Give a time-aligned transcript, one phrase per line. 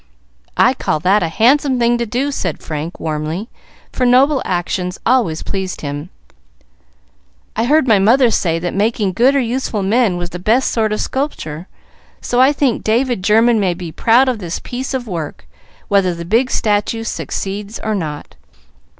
[0.57, 3.49] "I call that a handsome thing to do!" said Frank, warmly,
[3.93, 6.09] for noble actions always pleased him.
[7.55, 10.91] "I heard my mother say that making good or useful men was the best sort
[10.91, 11.67] of sculpture,
[12.19, 15.47] so I think David German may be proud of this piece of work,
[15.87, 18.33] whether the big statue succeeds or not."